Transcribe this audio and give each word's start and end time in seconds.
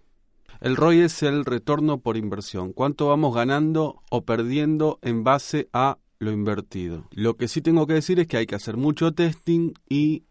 el 0.63 0.77
ROI 0.77 1.01
es 1.01 1.25
el 1.25 1.45
retorno 1.45 1.99
por 1.99 2.17
inversión. 2.17 2.73
¿Cuánto 2.73 3.09
vamos 3.09 3.35
ganando 3.35 4.01
o 4.11 4.25
perdiendo 4.25 5.01
en 5.03 5.25
base 5.25 5.69
a 5.73 5.99
lo 6.21 6.31
invertido? 6.31 7.09
Lo 7.11 7.37
que 7.37 7.49
sí 7.49 7.61
tengo 7.63 7.89
que 7.89 7.95
decir 7.95 8.21
es 8.21 8.29
que 8.29 8.37
hay 8.37 8.47
que 8.47 8.55
hacer 8.55 8.77
mucho 8.77 9.11
testing 9.11 9.73
y 9.89 10.23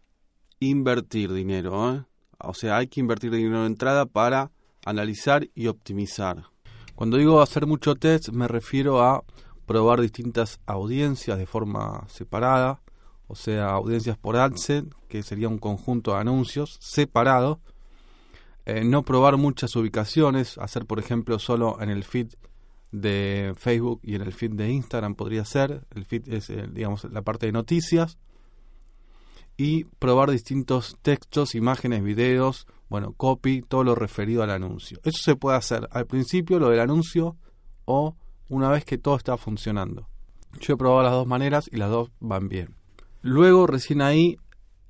invertir 0.58 1.34
dinero. 1.34 1.94
¿eh? 1.94 2.04
O 2.38 2.54
sea, 2.54 2.78
hay 2.78 2.86
que 2.86 3.00
invertir 3.00 3.30
dinero 3.30 3.60
de 3.60 3.66
entrada 3.66 4.06
para 4.06 4.50
analizar 4.86 5.50
y 5.54 5.66
optimizar. 5.66 6.44
Cuando 6.94 7.18
digo 7.18 7.42
hacer 7.42 7.66
mucho 7.66 7.94
test 7.94 8.30
me 8.30 8.48
refiero 8.48 9.02
a 9.02 9.24
probar 9.66 10.00
distintas 10.00 10.60
audiencias 10.64 11.36
de 11.36 11.44
forma 11.44 12.06
separada, 12.08 12.80
o 13.26 13.34
sea, 13.34 13.70
audiencias 13.72 14.16
por 14.16 14.36
AdSense, 14.36 14.88
que 15.08 15.22
sería 15.22 15.48
un 15.48 15.58
conjunto 15.58 16.12
de 16.12 16.20
anuncios 16.20 16.78
separado, 16.80 17.60
eh, 18.64 18.84
no 18.84 19.02
probar 19.02 19.36
muchas 19.36 19.74
ubicaciones, 19.76 20.58
hacer 20.58 20.86
por 20.86 20.98
ejemplo 20.98 21.38
solo 21.38 21.80
en 21.80 21.90
el 21.90 22.04
feed 22.04 22.28
de 22.92 23.54
Facebook 23.56 24.00
y 24.02 24.14
en 24.14 24.22
el 24.22 24.32
feed 24.32 24.52
de 24.52 24.70
Instagram 24.70 25.14
podría 25.14 25.44
ser, 25.44 25.84
el 25.94 26.04
feed 26.04 26.28
es 26.28 26.50
eh, 26.50 26.68
digamos 26.70 27.04
la 27.04 27.22
parte 27.22 27.46
de 27.46 27.52
noticias 27.52 28.18
y 29.56 29.84
probar 29.84 30.30
distintos 30.30 30.96
textos, 31.02 31.54
imágenes, 31.54 32.02
videos, 32.02 32.66
bueno, 32.88 33.12
copy, 33.12 33.62
todo 33.62 33.84
lo 33.84 33.94
referido 33.94 34.42
al 34.42 34.50
anuncio. 34.50 34.98
Eso 35.02 35.22
se 35.22 35.36
puede 35.36 35.56
hacer 35.56 35.88
al 35.90 36.06
principio 36.06 36.58
lo 36.58 36.68
del 36.68 36.80
anuncio 36.80 37.36
o 37.84 38.16
una 38.48 38.68
vez 38.68 38.84
que 38.84 38.98
todo 38.98 39.16
está 39.16 39.36
funcionando. 39.36 40.08
Yo 40.60 40.74
he 40.74 40.76
probado 40.76 41.02
las 41.02 41.12
dos 41.12 41.26
maneras 41.26 41.68
y 41.72 41.76
las 41.76 41.90
dos 41.90 42.10
van 42.20 42.48
bien. 42.48 42.74
Luego 43.22 43.66
recién 43.66 44.02
ahí 44.02 44.36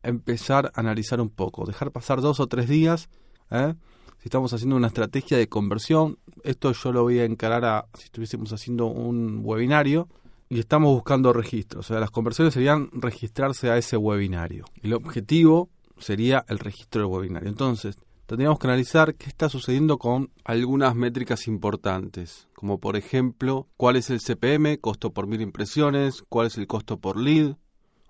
empezar 0.03 0.73
a 0.75 0.81
analizar 0.81 1.21
un 1.21 1.31
poco, 1.31 1.65
dejar 1.65 1.93
pasar 1.93 2.21
dos 2.21 2.41
o 2.41 2.49
tres 2.49 2.69
días 2.69 3.09
¿eh? 3.53 3.75
Si 4.19 4.29
estamos 4.29 4.53
haciendo 4.53 4.77
una 4.77 4.87
estrategia 4.87 5.37
de 5.37 5.49
conversión, 5.49 6.19
esto 6.45 6.73
yo 6.73 6.93
lo 6.93 7.03
voy 7.03 7.19
a 7.19 7.25
encarar 7.25 7.65
a 7.65 7.87
si 7.99 8.05
estuviésemos 8.05 8.53
haciendo 8.53 8.87
un 8.87 9.41
webinario 9.43 10.09
y 10.49 10.61
estamos 10.61 10.95
buscando 10.95 11.33
registros. 11.33 11.87
O 11.87 11.89
sea, 11.89 12.01
las 12.01 12.11
conversiones 12.11 12.55
serían 12.55 12.89
registrarse 12.93 13.71
a 13.71 13.79
ese 13.79 13.97
webinario. 13.97 14.65
El 14.83 14.93
objetivo 14.93 15.71
sería 15.99 16.45
el 16.49 16.59
registro 16.59 17.03
del 17.03 17.11
webinario. 17.11 17.49
Entonces, 17.49 17.97
tendríamos 18.27 18.59
que 18.59 18.67
analizar 18.67 19.15
qué 19.15 19.27
está 19.29 19.49
sucediendo 19.49 19.99
con 19.99 20.31
algunas 20.45 20.95
métricas 20.95 21.49
importantes, 21.49 22.49
como 22.55 22.79
por 22.79 22.97
ejemplo, 22.97 23.69
cuál 23.77 23.97
es 23.97 24.11
el 24.11 24.21
CPM, 24.21 24.79
costo 24.79 25.13
por 25.13 25.27
mil 25.27 25.41
impresiones, 25.41 26.23
cuál 26.29 26.47
es 26.47 26.59
el 26.59 26.67
costo 26.67 26.99
por 26.99 27.17
lead, 27.17 27.57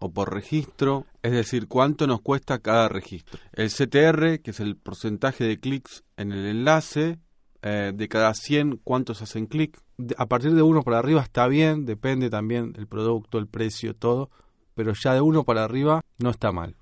o 0.03 0.11
por 0.11 0.33
registro, 0.33 1.07
es 1.23 1.33
decir, 1.33 1.69
cuánto 1.69 2.07
nos 2.07 2.21
cuesta 2.21 2.59
cada 2.59 2.89
registro. 2.89 3.39
El 3.53 3.71
CTR, 3.71 4.41
que 4.41 4.51
es 4.51 4.61
el 4.61 4.77
porcentaje 4.77 5.45
de 5.45 5.61
clics 5.61 6.05
en 6.17 6.33
el 6.33 6.47
enlace, 6.47 7.19
eh, 7.63 7.93
de 7.95 8.09
cada 8.09 8.35
100, 8.35 8.81
cuántos 8.83 9.23
hacen 9.23 9.47
clic. 9.47 9.79
A 10.17 10.27
partir 10.27 10.53
de 10.55 10.63
uno 10.63 10.83
para 10.83 10.99
arriba 10.99 11.23
está 11.23 11.47
bien, 11.47 11.87
depende 11.87 12.29
también 12.29 12.73
del 12.73 12.89
producto, 12.89 13.39
el 13.39 13.47
precio, 13.47 13.95
todo, 13.95 14.31
pero 14.75 14.93
ya 14.95 15.15
de 15.15 15.21
uno 15.21 15.45
para 15.45 15.63
arriba 15.63 16.01
no 16.19 16.31
está 16.31 16.51
mal. 16.51 16.75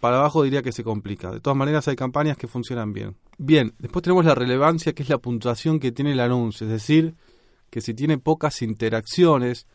Para 0.00 0.18
abajo 0.18 0.44
diría 0.44 0.62
que 0.62 0.70
se 0.70 0.84
complica. 0.84 1.32
De 1.32 1.40
todas 1.40 1.56
maneras 1.56 1.88
hay 1.88 1.96
campañas 1.96 2.36
que 2.36 2.46
funcionan 2.46 2.92
bien. 2.92 3.16
Bien, 3.38 3.74
después 3.78 4.04
tenemos 4.04 4.24
la 4.24 4.36
relevancia, 4.36 4.92
que 4.92 5.02
es 5.02 5.08
la 5.08 5.18
puntuación 5.18 5.80
que 5.80 5.90
tiene 5.90 6.12
el 6.12 6.20
anuncio, 6.20 6.66
es 6.66 6.72
decir, 6.72 7.16
que 7.70 7.80
si 7.80 7.94
tiene 7.94 8.18
pocas 8.18 8.62
interacciones, 8.62 9.66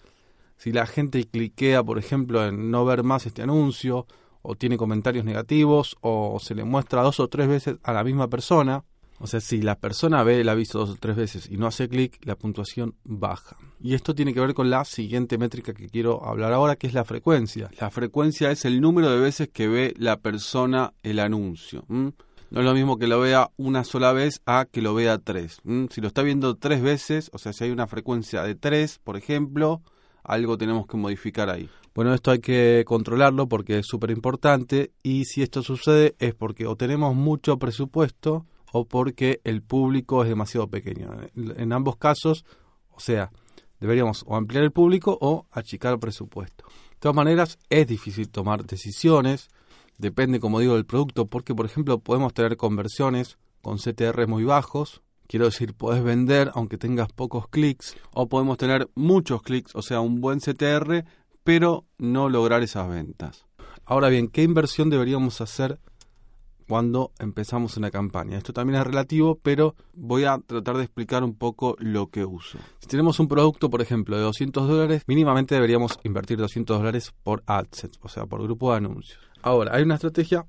si 0.58 0.72
la 0.72 0.86
gente 0.86 1.24
cliquea, 1.26 1.84
por 1.84 1.98
ejemplo, 1.98 2.46
en 2.46 2.72
no 2.72 2.86
ver 2.86 3.04
más 3.04 3.26
este 3.26 3.44
anuncio, 3.44 4.06
o 4.42 4.56
tiene 4.56 4.78
comentarios 4.78 5.26
negativos, 5.26 5.96
o 6.02 6.40
se 6.40 6.56
le 6.56 6.64
muestra 6.64 7.04
dos 7.04 7.20
o 7.20 7.28
tres 7.28 7.48
veces 7.48 7.78
a 7.84 7.94
la 7.94 8.04
misma 8.04 8.28
persona, 8.28 8.84
o 9.20 9.26
sea, 9.26 9.42
si 9.42 9.62
la 9.62 9.76
persona 9.76 10.24
ve 10.24 10.42
el 10.42 10.50
aviso 10.50 10.80
dos 10.80 10.92
o 10.92 10.96
tres 10.96 11.16
veces 11.16 11.50
y 11.50 11.58
no 11.58 11.66
hace 11.66 11.90
clic, 11.90 12.20
la 12.24 12.36
puntuación 12.36 12.96
baja. 13.04 13.58
Y 13.82 13.96
esto 13.96 14.14
tiene 14.14 14.34
que 14.34 14.40
ver 14.40 14.54
con 14.54 14.70
la 14.70 14.86
siguiente 14.86 15.38
métrica 15.40 15.74
que 15.74 15.90
quiero 15.90 16.24
hablar 16.24 16.54
ahora, 16.54 16.76
que 16.76 16.86
es 16.86 16.94
la 16.94 17.04
frecuencia. 17.04 17.70
La 17.80 17.90
frecuencia 17.90 18.52
es 18.52 18.66
el 18.66 18.80
número 18.80 19.10
de 19.10 19.20
veces 19.20 19.50
que 19.50 19.68
ve 19.68 19.94
la 19.98 20.18
persona 20.18 20.94
el 21.02 21.20
anuncio. 21.20 21.84
No 21.90 22.14
es 22.52 22.66
lo 22.66 22.74
mismo 22.74 22.98
que 22.98 23.08
lo 23.08 23.20
vea 23.20 23.50
una 23.58 23.84
sola 23.84 24.14
vez 24.14 24.42
a 24.46 24.66
que 24.66 24.82
lo 24.82 24.94
vea 24.94 25.18
tres. 25.18 25.62
Si 25.90 26.00
lo 26.00 26.08
está 26.08 26.22
viendo 26.22 26.56
tres 26.56 26.82
veces, 26.82 27.32
o 27.34 27.40
sea, 27.40 27.54
si 27.54 27.64
hay 27.64 27.72
una 27.72 27.88
frecuencia 27.88 28.44
de 28.44 28.54
tres, 28.54 29.00
por 29.04 29.18
ejemplo, 29.18 29.82
algo 30.28 30.58
tenemos 30.58 30.86
que 30.86 30.98
modificar 30.98 31.50
ahí. 31.50 31.70
Bueno, 31.96 32.14
esto 32.14 32.30
hay 32.30 32.40
que 32.40 32.84
controlarlo 32.86 33.48
porque 33.48 33.80
es 33.80 33.88
súper 33.88 34.12
importante 34.12 34.92
y 35.02 35.26
si 35.26 35.42
esto 35.42 35.64
sucede 35.64 36.16
es 36.20 36.36
porque 36.36 36.68
o 36.68 36.76
tenemos 36.76 37.16
mucho 37.16 37.58
presupuesto 37.58 38.46
o 38.72 38.86
porque 38.86 39.42
el 39.44 39.64
público 39.64 40.22
es 40.22 40.30
demasiado 40.30 40.68
pequeño. 40.70 41.10
En 41.36 41.74
ambos 41.74 41.98
casos, 41.98 42.46
o 42.92 43.00
sea, 43.00 43.32
deberíamos 43.80 44.24
o 44.28 44.36
ampliar 44.36 44.64
el 44.64 44.72
público 44.72 45.18
o 45.20 45.48
achicar 45.52 45.94
el 45.94 46.00
presupuesto. 46.00 46.66
De 46.92 46.98
todas 47.00 47.16
maneras, 47.16 47.58
es 47.70 47.88
difícil 47.88 48.30
tomar 48.30 48.66
decisiones, 48.66 49.50
depende, 49.98 50.40
como 50.40 50.60
digo, 50.60 50.76
del 50.76 50.86
producto, 50.86 51.28
porque, 51.28 51.56
por 51.56 51.66
ejemplo, 51.66 52.00
podemos 52.00 52.34
tener 52.34 52.58
conversiones 52.58 53.38
con 53.62 53.78
CTR 53.78 54.28
muy 54.28 54.44
bajos, 54.44 55.02
Quiero 55.28 55.46
decir, 55.46 55.74
puedes 55.74 56.04
vender 56.04 56.52
aunque 56.54 56.78
tengas 56.78 57.12
pocos 57.12 57.50
clics 57.50 57.98
o 58.14 58.30
podemos 58.30 58.58
tener 58.58 58.90
muchos 58.96 59.42
clics, 59.42 59.76
o 59.76 59.82
sea, 59.82 60.00
un 60.00 60.22
buen 60.22 60.40
CTR, 60.40 61.04
pero 61.44 61.86
no 61.98 62.30
lograr 62.30 62.64
esas 62.64 62.90
ventas. 62.90 63.46
Ahora 63.86 64.10
bien, 64.10 64.30
¿qué 64.30 64.44
inversión 64.44 64.90
deberíamos 64.90 65.42
hacer 65.42 65.80
cuando 66.68 67.12
empezamos 67.20 67.76
una 67.76 67.92
campaña? 67.92 68.38
Esto 68.38 68.54
también 68.54 68.80
es 68.80 68.88
relativo, 68.88 69.40
pero 69.42 69.76
voy 69.94 70.24
a 70.24 70.38
tratar 70.40 70.78
de 70.78 70.84
explicar 70.84 71.24
un 71.24 71.36
poco 71.36 71.76
lo 71.80 72.08
que 72.08 72.24
uso. 72.24 72.58
Si 72.80 72.88
tenemos 72.88 73.20
un 73.20 73.28
producto, 73.28 73.70
por 73.70 73.82
ejemplo, 73.82 74.16
de 74.16 74.24
200 74.24 74.68
dólares, 74.68 75.04
mínimamente 75.08 75.56
deberíamos 75.56 76.00
invertir 76.04 76.38
200 76.38 76.78
dólares 76.78 77.14
por 77.24 77.44
AdSense, 77.46 78.00
o 78.02 78.08
sea, 78.08 78.26
por 78.26 78.42
grupo 78.44 78.72
de 78.72 78.78
anuncios. 78.78 79.20
Ahora, 79.42 79.76
hay 79.76 79.84
una 79.84 79.96
estrategia 79.96 80.46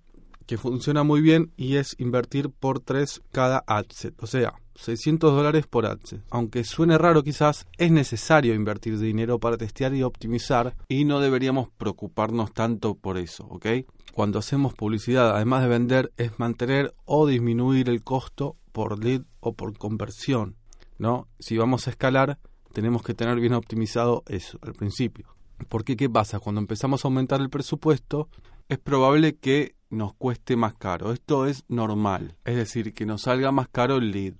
que 0.46 0.56
funciona 0.56 1.04
muy 1.04 1.20
bien 1.20 1.52
y 1.56 1.76
es 1.76 1.94
invertir 1.98 2.48
por 2.50 2.80
3 2.80 3.22
cada 3.30 3.62
adset, 3.66 4.20
o 4.22 4.26
sea, 4.26 4.54
600 4.78 5.34
dólares 5.34 5.66
por 5.66 5.86
adset. 5.86 6.22
Aunque 6.30 6.64
suene 6.64 6.98
raro 6.98 7.22
quizás, 7.22 7.66
es 7.76 7.90
necesario 7.90 8.54
invertir 8.54 8.98
dinero 8.98 9.38
para 9.38 9.56
testear 9.56 9.94
y 9.94 10.02
optimizar 10.02 10.76
y 10.88 11.04
no 11.04 11.20
deberíamos 11.20 11.68
preocuparnos 11.76 12.52
tanto 12.52 12.94
por 12.94 13.18
eso, 13.18 13.46
¿ok? 13.50 13.66
Cuando 14.12 14.38
hacemos 14.38 14.74
publicidad, 14.74 15.34
además 15.34 15.62
de 15.62 15.68
vender, 15.68 16.12
es 16.16 16.38
mantener 16.38 16.94
o 17.04 17.26
disminuir 17.26 17.88
el 17.88 18.02
costo 18.02 18.56
por 18.72 19.02
lead 19.02 19.22
o 19.40 19.54
por 19.54 19.76
conversión, 19.76 20.56
¿no? 20.98 21.28
Si 21.38 21.56
vamos 21.56 21.86
a 21.86 21.90
escalar, 21.90 22.38
tenemos 22.72 23.02
que 23.02 23.14
tener 23.14 23.40
bien 23.40 23.54
optimizado 23.54 24.22
eso 24.26 24.58
al 24.62 24.74
principio. 24.74 25.26
Porque 25.68 25.96
¿qué 25.96 26.08
pasa? 26.08 26.38
Cuando 26.38 26.60
empezamos 26.60 27.04
a 27.04 27.08
aumentar 27.08 27.40
el 27.40 27.50
presupuesto, 27.50 28.28
es 28.68 28.78
probable 28.78 29.36
que 29.36 29.74
nos 29.90 30.14
cueste 30.14 30.56
más 30.56 30.74
caro. 30.74 31.12
Esto 31.12 31.46
es 31.46 31.64
normal. 31.68 32.36
Es 32.44 32.56
decir, 32.56 32.92
que 32.92 33.06
nos 33.06 33.22
salga 33.22 33.50
más 33.50 33.68
caro 33.68 33.96
el 33.96 34.12
lead. 34.12 34.34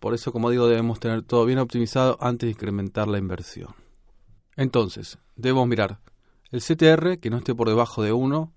Por 0.00 0.14
eso, 0.14 0.32
como 0.32 0.50
digo, 0.50 0.66
debemos 0.66 0.98
tener 0.98 1.22
todo 1.22 1.44
bien 1.44 1.58
optimizado 1.58 2.16
antes 2.20 2.46
de 2.46 2.52
incrementar 2.52 3.06
la 3.06 3.18
inversión. 3.18 3.74
Entonces, 4.56 5.18
debemos 5.36 5.68
mirar 5.68 6.00
el 6.50 6.60
CTR, 6.60 7.18
que 7.18 7.30
no 7.30 7.36
esté 7.36 7.54
por 7.54 7.68
debajo 7.68 8.02
de 8.02 8.12
1, 8.12 8.52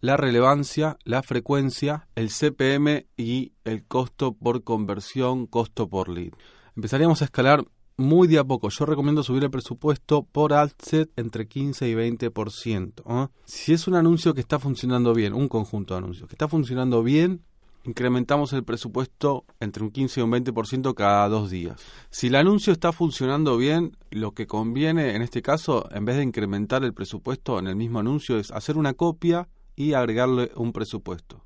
la 0.00 0.16
relevancia, 0.16 0.96
la 1.04 1.22
frecuencia, 1.22 2.08
el 2.14 2.30
CPM 2.30 3.06
y 3.16 3.52
el 3.64 3.84
costo 3.84 4.32
por 4.32 4.64
conversión, 4.64 5.46
costo 5.46 5.88
por 5.88 6.08
lead. 6.08 6.32
Empezaríamos 6.74 7.20
a 7.22 7.26
escalar 7.26 7.64
muy 7.96 8.28
de 8.28 8.38
a 8.38 8.44
poco. 8.44 8.70
Yo 8.70 8.86
recomiendo 8.86 9.22
subir 9.22 9.42
el 9.44 9.50
presupuesto 9.50 10.22
por 10.22 10.52
adset 10.52 11.10
entre 11.16 11.48
15 11.48 11.88
y 11.88 11.94
20%. 11.94 13.02
¿eh? 13.06 13.28
Si 13.44 13.72
es 13.72 13.88
un 13.88 13.96
anuncio 13.96 14.32
que 14.32 14.40
está 14.40 14.58
funcionando 14.58 15.12
bien, 15.12 15.34
un 15.34 15.48
conjunto 15.48 15.94
de 15.94 15.98
anuncios 15.98 16.28
que 16.28 16.34
está 16.34 16.48
funcionando 16.48 17.02
bien, 17.02 17.42
incrementamos 17.88 18.52
el 18.52 18.64
presupuesto 18.64 19.44
entre 19.60 19.82
un 19.82 19.90
15 19.90 20.20
y 20.20 20.22
un 20.22 20.30
20% 20.30 20.94
cada 20.94 21.28
dos 21.28 21.50
días. 21.50 21.80
Si 22.10 22.28
el 22.28 22.36
anuncio 22.36 22.72
está 22.72 22.92
funcionando 22.92 23.56
bien, 23.56 23.96
lo 24.10 24.32
que 24.32 24.46
conviene 24.46 25.14
en 25.14 25.22
este 25.22 25.42
caso, 25.42 25.88
en 25.90 26.04
vez 26.04 26.16
de 26.16 26.22
incrementar 26.22 26.84
el 26.84 26.94
presupuesto 26.94 27.58
en 27.58 27.66
el 27.66 27.76
mismo 27.76 27.98
anuncio, 27.98 28.38
es 28.38 28.50
hacer 28.50 28.76
una 28.76 28.94
copia 28.94 29.48
y 29.74 29.94
agregarle 29.94 30.52
un 30.54 30.72
presupuesto. 30.72 31.44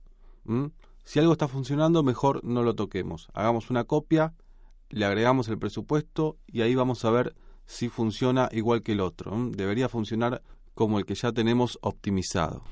Si 1.04 1.18
algo 1.18 1.32
está 1.32 1.48
funcionando, 1.48 2.02
mejor 2.02 2.44
no 2.44 2.62
lo 2.62 2.74
toquemos. 2.74 3.28
Hagamos 3.34 3.70
una 3.70 3.84
copia 3.84 4.34
le 4.92 5.06
agregamos 5.06 5.48
el 5.48 5.58
presupuesto 5.58 6.36
y 6.46 6.60
ahí 6.60 6.74
vamos 6.74 7.04
a 7.04 7.10
ver 7.10 7.34
si 7.64 7.88
funciona 7.88 8.48
igual 8.52 8.82
que 8.82 8.92
el 8.92 9.00
otro. 9.00 9.32
Debería 9.50 9.88
funcionar 9.88 10.42
como 10.74 10.98
el 10.98 11.06
que 11.06 11.14
ya 11.14 11.32
tenemos 11.32 11.78
optimizado. 11.80 12.62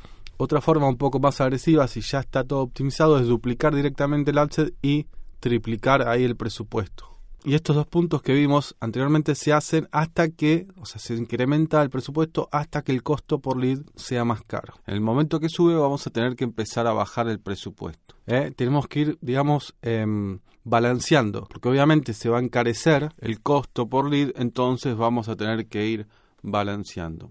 Otra 0.43 0.63
forma 0.63 0.89
un 0.89 0.97
poco 0.97 1.21
más 1.21 1.39
agresiva, 1.43 1.87
si 1.87 2.01
ya 2.01 2.21
está 2.21 2.45
todo 2.45 2.61
optimizado, 2.61 3.19
es 3.19 3.27
duplicar 3.27 3.75
directamente 3.75 4.31
el 4.31 4.39
adset 4.39 4.75
y 4.81 5.07
triplicar 5.39 6.09
ahí 6.09 6.25
el 6.25 6.35
presupuesto. 6.35 7.11
Y 7.45 7.53
estos 7.53 7.77
dos 7.77 7.87
puntos 7.87 8.23
que 8.23 8.33
vimos 8.33 8.75
anteriormente 8.81 9.35
se 9.35 9.53
hacen 9.53 9.87
hasta 9.93 10.31
que, 10.31 10.67
o 10.81 10.87
sea, 10.87 10.99
se 10.99 11.15
incrementa 11.15 11.83
el 11.83 11.91
presupuesto 11.91 12.49
hasta 12.53 12.81
que 12.81 12.93
el 12.93 13.03
costo 13.03 13.41
por 13.41 13.59
lead 13.59 13.81
sea 13.97 14.25
más 14.25 14.43
caro. 14.43 14.73
En 14.87 14.95
el 14.95 15.03
momento 15.03 15.41
que 15.41 15.51
sube 15.51 15.75
vamos 15.75 16.07
a 16.07 16.11
tener 16.11 16.37
que 16.37 16.45
empezar 16.45 16.87
a 16.87 16.95
bajar 16.95 17.29
el 17.29 17.39
presupuesto. 17.39 18.15
¿eh? 18.27 18.51
Tenemos 18.57 18.89
que 18.89 19.01
ir, 19.01 19.19
digamos, 19.21 19.75
em, 19.83 20.39
balanceando, 20.65 21.49
porque 21.51 21.69
obviamente 21.69 22.15
se 22.15 22.31
va 22.31 22.39
a 22.39 22.43
encarecer 22.43 23.11
el 23.19 23.43
costo 23.43 23.91
por 23.91 24.09
lead, 24.09 24.33
entonces 24.37 24.97
vamos 24.97 25.29
a 25.29 25.37
tener 25.37 25.67
que 25.67 25.87
ir 25.87 26.07
balanceando. 26.41 27.29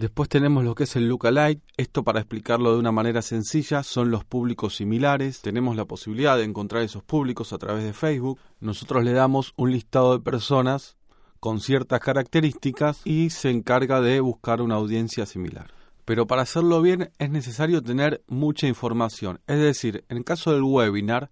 Después 0.00 0.30
tenemos 0.30 0.64
lo 0.64 0.74
que 0.74 0.84
es 0.84 0.96
el 0.96 1.08
lookalike. 1.08 1.60
Esto 1.76 2.02
para 2.02 2.20
explicarlo 2.20 2.72
de 2.72 2.78
una 2.78 2.90
manera 2.90 3.20
sencilla 3.20 3.82
son 3.82 4.10
los 4.10 4.24
públicos 4.24 4.76
similares. 4.76 5.42
Tenemos 5.42 5.76
la 5.76 5.84
posibilidad 5.84 6.38
de 6.38 6.44
encontrar 6.44 6.82
esos 6.82 7.02
públicos 7.02 7.52
a 7.52 7.58
través 7.58 7.84
de 7.84 7.92
Facebook. 7.92 8.38
Nosotros 8.60 9.04
le 9.04 9.12
damos 9.12 9.52
un 9.56 9.72
listado 9.72 10.16
de 10.16 10.24
personas 10.24 10.96
con 11.38 11.60
ciertas 11.60 12.00
características 12.00 13.02
y 13.04 13.28
se 13.28 13.50
encarga 13.50 14.00
de 14.00 14.20
buscar 14.20 14.62
una 14.62 14.76
audiencia 14.76 15.26
similar. 15.26 15.70
Pero 16.06 16.26
para 16.26 16.42
hacerlo 16.42 16.80
bien 16.80 17.10
es 17.18 17.28
necesario 17.28 17.82
tener 17.82 18.24
mucha 18.26 18.66
información. 18.66 19.40
Es 19.46 19.58
decir, 19.58 20.06
en 20.08 20.16
el 20.16 20.24
caso 20.24 20.50
del 20.50 20.62
webinar, 20.62 21.30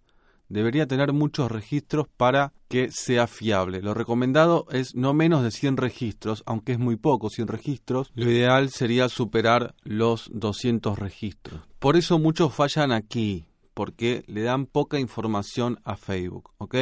debería 0.49 0.87
tener 0.87 1.13
muchos 1.13 1.51
registros 1.51 2.07
para 2.17 2.53
que 2.69 2.91
sea 2.91 3.27
fiable. 3.27 3.83
Lo 3.83 3.95
recomendado 3.95 4.67
es 4.71 4.95
no 4.95 5.15
menos 5.15 5.43
de 5.43 5.51
100 5.51 5.77
registros, 5.77 6.43
aunque 6.47 6.73
es 6.73 6.79
muy 6.79 6.97
poco 6.97 7.31
100 7.31 7.49
registros. 7.49 8.11
Lo 8.15 8.31
ideal 8.31 8.71
sería 8.71 9.09
superar 9.09 9.75
los 9.83 10.31
200 10.33 10.99
registros. 10.99 11.61
Por 11.79 11.97
eso 11.97 12.19
muchos 12.19 12.53
fallan 12.55 12.93
aquí, 12.93 13.47
porque 13.75 14.25
le 14.27 14.43
dan 14.43 14.67
poca 14.67 14.99
información 14.99 15.81
a 15.85 15.97
Facebook, 15.97 16.51
¿ok? 16.59 16.75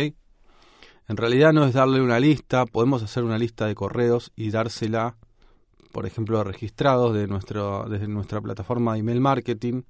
En 1.09 1.17
realidad 1.17 1.53
no 1.53 1.65
es 1.65 1.75
darle 1.75 2.01
una 2.01 2.19
lista, 2.19 2.67
podemos 2.67 3.03
hacer 3.03 3.23
una 3.23 3.39
lista 3.39 3.67
de 3.67 3.77
correos 3.77 4.33
y 4.35 4.51
dársela, 4.51 5.17
por 5.93 6.05
ejemplo, 6.05 6.41
a 6.41 6.45
registrados 6.45 7.15
de 7.15 7.29
nuestro, 7.29 7.87
desde 7.89 8.09
nuestra 8.09 8.41
plataforma 8.41 8.95
de 8.95 9.01
email 9.01 9.21
marketing, 9.21 9.83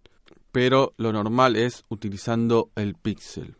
pero 0.52 0.92
lo 0.98 1.12
normal 1.12 1.56
es 1.56 1.84
utilizando 1.88 2.70
el 2.76 2.96
pixel 2.96 3.56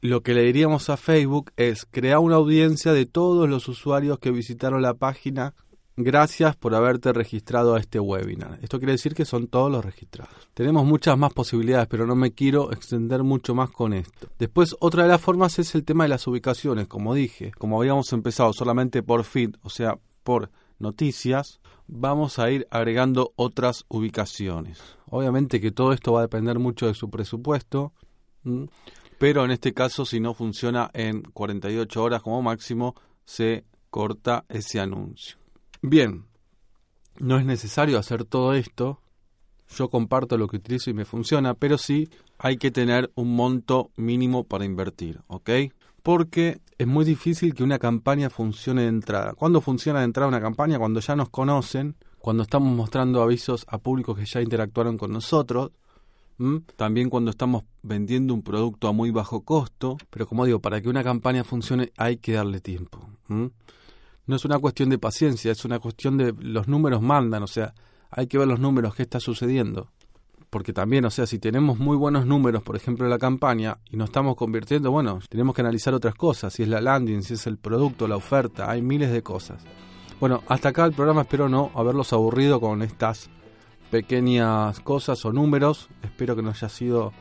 lo 0.00 0.22
que 0.22 0.34
le 0.34 0.42
diríamos 0.42 0.88
a 0.88 0.96
Facebook 0.96 1.52
es 1.56 1.86
crear 1.90 2.18
una 2.18 2.36
audiencia 2.36 2.92
de 2.92 3.06
todos 3.06 3.48
los 3.48 3.68
usuarios 3.68 4.18
que 4.18 4.30
visitaron 4.30 4.82
la 4.82 4.94
página. 4.94 5.54
Gracias 5.96 6.56
por 6.56 6.74
haberte 6.74 7.12
registrado 7.12 7.74
a 7.74 7.80
este 7.80 8.00
webinar. 8.00 8.58
Esto 8.62 8.78
quiere 8.78 8.92
decir 8.92 9.14
que 9.14 9.26
son 9.26 9.48
todos 9.48 9.70
los 9.70 9.84
registrados. 9.84 10.48
Tenemos 10.54 10.86
muchas 10.86 11.18
más 11.18 11.34
posibilidades, 11.34 11.88
pero 11.88 12.06
no 12.06 12.14
me 12.14 12.32
quiero 12.32 12.72
extender 12.72 13.22
mucho 13.22 13.54
más 13.54 13.70
con 13.70 13.92
esto. 13.92 14.28
Después, 14.38 14.74
otra 14.80 15.02
de 15.02 15.10
las 15.10 15.20
formas 15.20 15.58
es 15.58 15.74
el 15.74 15.84
tema 15.84 16.04
de 16.04 16.08
las 16.08 16.26
ubicaciones. 16.26 16.86
Como 16.86 17.12
dije, 17.12 17.52
como 17.58 17.78
habíamos 17.78 18.10
empezado 18.14 18.54
solamente 18.54 19.02
por 19.02 19.24
feed, 19.24 19.56
o 19.62 19.68
sea, 19.68 19.98
por 20.22 20.50
noticias, 20.78 21.60
vamos 21.86 22.38
a 22.38 22.50
ir 22.50 22.66
agregando 22.70 23.34
otras 23.36 23.84
ubicaciones. 23.88 24.80
Obviamente 25.06 25.60
que 25.60 25.72
todo 25.72 25.92
esto 25.92 26.12
va 26.14 26.20
a 26.20 26.22
depender 26.22 26.58
mucho 26.58 26.86
de 26.86 26.94
su 26.94 27.10
presupuesto 27.10 27.92
pero 29.20 29.44
en 29.44 29.50
este 29.50 29.74
caso 29.74 30.06
si 30.06 30.18
no 30.18 30.32
funciona 30.32 30.90
en 30.94 31.20
48 31.20 32.02
horas 32.02 32.22
como 32.22 32.40
máximo, 32.40 32.94
se 33.26 33.66
corta 33.90 34.46
ese 34.48 34.80
anuncio. 34.80 35.36
Bien, 35.82 36.24
no 37.18 37.38
es 37.38 37.44
necesario 37.44 37.98
hacer 37.98 38.24
todo 38.24 38.54
esto, 38.54 39.02
yo 39.76 39.90
comparto 39.90 40.38
lo 40.38 40.48
que 40.48 40.56
utilizo 40.56 40.88
y 40.88 40.94
me 40.94 41.04
funciona, 41.04 41.52
pero 41.52 41.76
sí 41.76 42.08
hay 42.38 42.56
que 42.56 42.70
tener 42.70 43.12
un 43.14 43.36
monto 43.36 43.90
mínimo 43.94 44.44
para 44.44 44.64
invertir, 44.64 45.20
¿ok? 45.26 45.50
Porque 46.02 46.62
es 46.78 46.86
muy 46.86 47.04
difícil 47.04 47.52
que 47.52 47.62
una 47.62 47.78
campaña 47.78 48.30
funcione 48.30 48.82
de 48.82 48.88
entrada. 48.88 49.34
¿Cuándo 49.34 49.60
funciona 49.60 49.98
de 49.98 50.06
entrada 50.06 50.28
una 50.28 50.40
campaña? 50.40 50.78
Cuando 50.78 51.00
ya 51.00 51.14
nos 51.14 51.28
conocen, 51.28 51.94
cuando 52.20 52.42
estamos 52.42 52.74
mostrando 52.74 53.22
avisos 53.22 53.66
a 53.68 53.76
públicos 53.76 54.16
que 54.16 54.24
ya 54.24 54.40
interactuaron 54.40 54.96
con 54.96 55.12
nosotros, 55.12 55.72
también 56.76 57.10
cuando 57.10 57.30
estamos 57.30 57.64
vendiendo 57.82 58.32
un 58.32 58.42
producto 58.42 58.88
a 58.88 58.92
muy 58.92 59.10
bajo 59.10 59.42
costo, 59.42 59.96
pero 60.10 60.26
como 60.26 60.46
digo, 60.46 60.60
para 60.60 60.80
que 60.80 60.88
una 60.88 61.04
campaña 61.04 61.44
funcione 61.44 61.92
hay 61.96 62.16
que 62.16 62.32
darle 62.32 62.60
tiempo. 62.60 63.06
No 63.28 64.36
es 64.36 64.44
una 64.44 64.58
cuestión 64.58 64.88
de 64.88 64.98
paciencia, 64.98 65.52
es 65.52 65.64
una 65.64 65.78
cuestión 65.78 66.16
de 66.16 66.34
los 66.38 66.68
números 66.68 67.02
mandan, 67.02 67.42
o 67.42 67.46
sea, 67.46 67.74
hay 68.10 68.26
que 68.26 68.38
ver 68.38 68.48
los 68.48 68.60
números, 68.60 68.94
qué 68.94 69.02
está 69.02 69.20
sucediendo. 69.20 69.90
Porque 70.48 70.72
también, 70.72 71.04
o 71.04 71.10
sea, 71.10 71.26
si 71.26 71.38
tenemos 71.38 71.78
muy 71.78 71.96
buenos 71.96 72.26
números, 72.26 72.62
por 72.62 72.74
ejemplo, 72.74 73.04
en 73.06 73.10
la 73.10 73.18
campaña, 73.18 73.78
y 73.88 73.96
nos 73.96 74.08
estamos 74.08 74.34
convirtiendo, 74.34 74.90
bueno, 74.90 75.20
tenemos 75.28 75.54
que 75.54 75.60
analizar 75.60 75.94
otras 75.94 76.14
cosas, 76.14 76.52
si 76.52 76.64
es 76.64 76.68
la 76.68 76.80
landing, 76.80 77.22
si 77.22 77.34
es 77.34 77.46
el 77.46 77.56
producto, 77.56 78.08
la 78.08 78.16
oferta, 78.16 78.68
hay 78.68 78.82
miles 78.82 79.12
de 79.12 79.22
cosas. 79.22 79.62
Bueno, 80.18 80.42
hasta 80.48 80.70
acá 80.70 80.84
el 80.86 80.92
programa 80.92 81.22
espero 81.22 81.48
no 81.48 81.70
haberlos 81.74 82.12
aburrido 82.12 82.60
con 82.60 82.82
estas 82.82 83.30
pequeñas 83.90 84.80
cosas 84.80 85.24
o 85.24 85.32
números. 85.32 85.88
Espero 86.02 86.36
que 86.36 86.42
no 86.42 86.50
haya 86.50 86.68
sido 86.68 87.12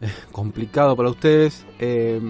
eh, 0.00 0.08
complicado 0.32 0.96
para 0.96 1.10
ustedes. 1.10 1.66
Eh, 1.78 2.20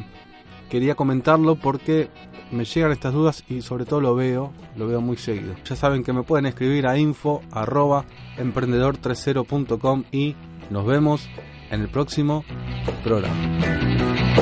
quería 0.71 0.95
comentarlo 0.95 1.57
porque 1.57 2.09
me 2.51 2.65
llegan 2.65 2.93
estas 2.93 3.12
dudas 3.12 3.45
y 3.49 3.62
sobre 3.62 3.85
todo 3.85 4.01
lo 4.01 4.15
veo, 4.15 4.53
lo 4.77 4.87
veo 4.87 5.01
muy 5.01 5.17
seguido. 5.17 5.55
Ya 5.65 5.77
saben 5.77 6.05
que 6.05 6.12
me 6.12 6.23
pueden 6.23 6.47
escribir 6.47 6.87
a 6.87 6.99
info 6.99 7.43
arroba 7.51 8.05
emprendedor30.com 8.37 10.05
y 10.12 10.37
nos 10.71 10.87
vemos 10.87 11.29
en 11.71 11.81
el 11.81 11.89
próximo 11.89 12.45
programa. 13.03 14.42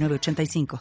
906985. 0.01 0.67